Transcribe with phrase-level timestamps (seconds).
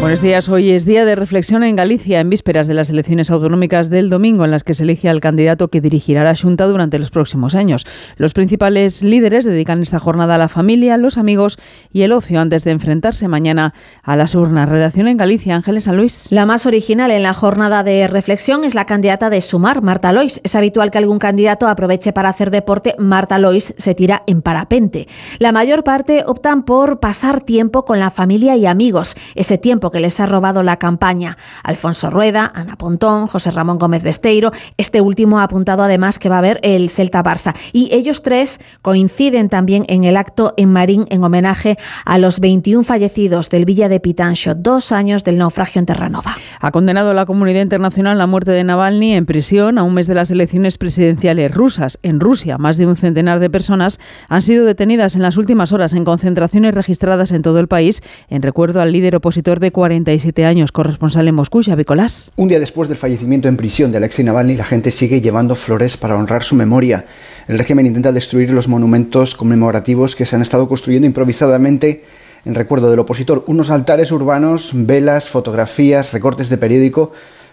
[0.00, 0.48] Buenos días.
[0.48, 4.46] Hoy es día de reflexión en Galicia, en vísperas de las elecciones autonómicas del domingo,
[4.46, 7.86] en las que se elige al candidato que dirigirá la Junta durante los próximos años.
[8.16, 11.58] Los principales líderes dedican esta jornada a la familia, los amigos
[11.92, 14.70] y el ocio antes de enfrentarse mañana a las urnas.
[14.70, 16.28] Redacción en Galicia, Ángeles San Luis.
[16.30, 20.40] La más original en la jornada de reflexión es la candidata de Sumar, Marta Lois.
[20.44, 22.94] Es habitual que algún candidato aproveche para hacer deporte.
[22.96, 25.08] Marta Lois se tira en parapente.
[25.38, 29.14] La mayor parte optan por pasar tiempo con la familia y amigos.
[29.34, 31.36] Ese tiempo que les ha robado la campaña.
[31.62, 34.52] Alfonso Rueda, Ana Pontón, José Ramón Gómez Besteiro.
[34.76, 37.54] Este último ha apuntado además que va a haber el Celta Barça.
[37.72, 42.84] Y ellos tres coinciden también en el acto en Marín en homenaje a los 21
[42.84, 46.36] fallecidos del Villa de Pitancho, dos años del naufragio en Terranova.
[46.60, 50.14] Ha condenado la comunidad internacional la muerte de Navalny en prisión a un mes de
[50.14, 51.98] las elecciones presidenciales rusas.
[52.02, 55.94] En Rusia, más de un centenar de personas han sido detenidas en las últimas horas
[55.94, 60.72] en concentraciones registradas en todo el país en recuerdo al líder opositor de 47 años,
[60.72, 62.32] corresponsal en Moscú, Xavi Colás.
[62.36, 65.96] Un día después del fallecimiento en prisión de Alexei Navalny, la gente sigue llevando flores
[65.96, 67.06] para honrar su memoria.
[67.48, 72.04] El régimen intenta destruir los monumentos conmemorativos que se han estado construyendo improvisadamente
[72.44, 73.42] en recuerdo del opositor.
[73.46, 77.12] Unos altares urbanos, velas, fotografías, recortes de periódico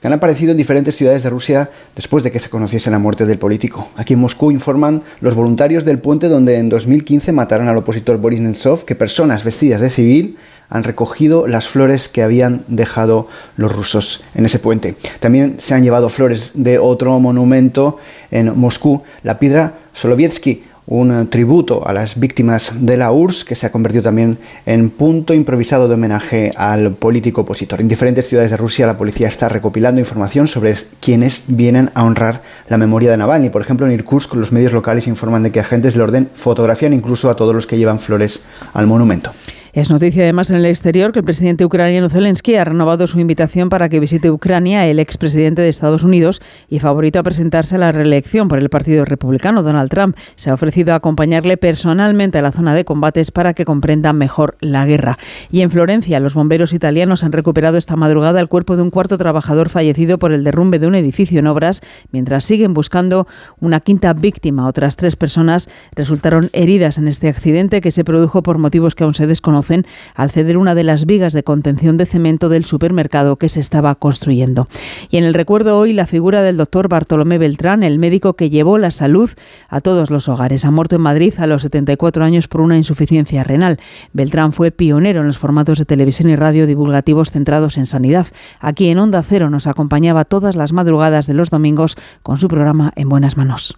[0.00, 3.26] que han aparecido en diferentes ciudades de Rusia después de que se conociese la muerte
[3.26, 3.90] del político.
[3.96, 8.40] Aquí en Moscú informan los voluntarios del puente donde en 2015 mataron al opositor Boris
[8.40, 10.36] Nemtsov que personas vestidas de civil
[10.70, 14.96] han recogido las flores que habían dejado los rusos en ese puente.
[15.20, 17.98] También se han llevado flores de otro monumento
[18.30, 23.66] en Moscú, la piedra Solovietsky, un tributo a las víctimas de la URSS que se
[23.66, 27.80] ha convertido también en punto improvisado de homenaje al político opositor.
[27.80, 32.42] En diferentes ciudades de Rusia la policía está recopilando información sobre quienes vienen a honrar
[32.68, 33.50] la memoria de Navalny.
[33.50, 37.28] Por ejemplo, en Irkutsk los medios locales informan de que agentes del orden fotografían incluso
[37.28, 38.40] a todos los que llevan flores
[38.72, 39.32] al monumento.
[39.78, 43.68] Es noticia además en el exterior que el presidente ucraniano Zelensky ha renovado su invitación
[43.68, 47.92] para que visite Ucrania el expresidente de Estados Unidos y favorito a presentarse a la
[47.92, 50.16] reelección por el Partido Republicano, Donald Trump.
[50.34, 54.56] Se ha ofrecido a acompañarle personalmente a la zona de combates para que comprenda mejor
[54.60, 55.16] la guerra.
[55.48, 59.16] Y en Florencia, los bomberos italianos han recuperado esta madrugada el cuerpo de un cuarto
[59.16, 63.28] trabajador fallecido por el derrumbe de un edificio en obras, mientras siguen buscando
[63.60, 64.66] una quinta víctima.
[64.66, 69.14] Otras tres personas resultaron heridas en este accidente que se produjo por motivos que aún
[69.14, 69.67] se desconocen
[70.14, 73.94] al ceder una de las vigas de contención de cemento del supermercado que se estaba
[73.94, 74.68] construyendo.
[75.10, 78.78] Y en el recuerdo hoy la figura del doctor Bartolomé Beltrán, el médico que llevó
[78.78, 79.30] la salud
[79.68, 80.64] a todos los hogares.
[80.64, 83.78] Ha muerto en Madrid a los 74 años por una insuficiencia renal.
[84.12, 88.26] Beltrán fue pionero en los formatos de televisión y radio divulgativos centrados en sanidad.
[88.60, 92.92] Aquí en Onda Cero nos acompañaba todas las madrugadas de los domingos con su programa
[92.96, 93.74] En Buenas Manos.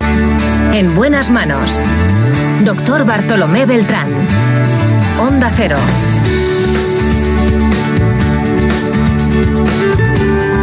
[0.73, 1.83] En Buenas Manos.
[2.65, 4.50] Doctor Bartolomé Beltrán.
[5.41, 5.77] Onda Cero.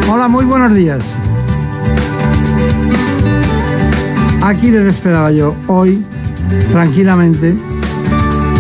[0.08, 1.04] Hola, muy buenos días.
[4.44, 6.06] Aquí les esperaba yo hoy,
[6.72, 7.56] tranquilamente,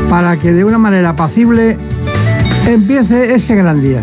[0.09, 1.77] para que de una manera apacible
[2.65, 4.01] empiece este gran día.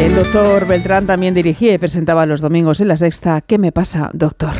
[0.00, 3.42] El doctor Beltrán también dirigía y presentaba los domingos en la sexta.
[3.42, 4.54] ¿Qué me pasa, doctor?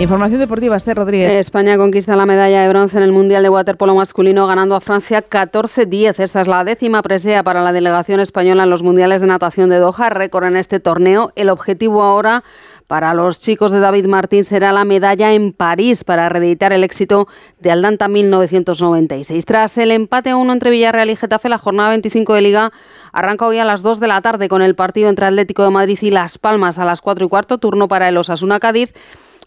[0.00, 1.30] Información deportiva, Esther Rodríguez.
[1.32, 5.22] España conquista la medalla de bronce en el Mundial de Waterpolo masculino ganando a Francia
[5.28, 6.20] 14-10.
[6.20, 9.76] Esta es la décima presea para la delegación española en los Mundiales de Natación de
[9.76, 11.32] Doha, récord en este torneo.
[11.36, 12.44] El objetivo ahora
[12.86, 17.28] para los chicos de David Martín será la medalla en París para reeditar el éxito
[17.58, 19.44] de Aldanta 1996.
[19.44, 22.72] Tras el empate a uno entre Villarreal y Getafe, la jornada 25 de Liga
[23.12, 25.98] arranca hoy a las 2 de la tarde con el partido entre Atlético de Madrid
[26.00, 28.94] y Las Palmas a las 4 y cuarto, turno para el Osasuna Cádiz.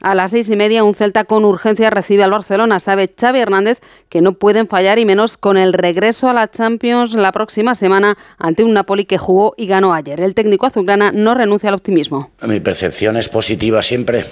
[0.01, 2.79] A las seis y media, un Celta con urgencia recibe al Barcelona.
[2.79, 7.13] Sabe Xavi Hernández que no pueden fallar y menos con el regreso a la Champions
[7.13, 10.19] la próxima semana ante un Napoli que jugó y ganó ayer.
[10.19, 12.31] El técnico azulgrana no renuncia al optimismo.
[12.41, 14.25] Mi percepción es positiva siempre.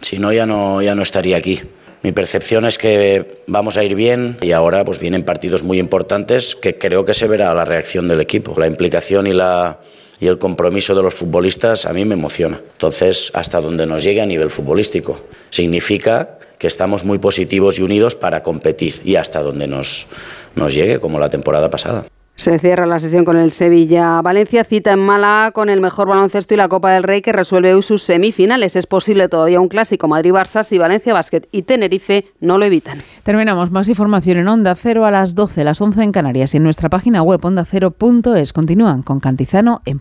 [0.00, 1.60] Si no, ya no, ya no estaría aquí.
[2.02, 6.56] Mi percepción es que vamos a ir bien y ahora pues vienen partidos muy importantes
[6.56, 9.78] que creo que se verá la reacción del equipo, la implicación y la
[10.22, 12.60] y el compromiso de los futbolistas a mí me emociona.
[12.74, 15.18] Entonces, hasta donde nos llegue a nivel futbolístico.
[15.50, 20.06] Significa que estamos muy positivos y unidos para competir y hasta donde nos,
[20.54, 22.06] nos llegue, como la temporada pasada.
[22.34, 24.22] Se cierra la sesión con el Sevilla.
[24.22, 27.74] Valencia cita en Málaga con el mejor baloncesto y la Copa del Rey que resuelve
[27.74, 28.74] hoy sus semifinales.
[28.74, 32.98] Es posible todavía un clásico Madrid-Barça si Valencia Basket y Tenerife no lo evitan.
[33.22, 33.70] Terminamos.
[33.70, 36.88] Más información en Onda Cero a las 12, las 11 en Canarias y en nuestra
[36.88, 38.52] página web ondacero.es.
[38.54, 39.90] Continúan con Cantizano en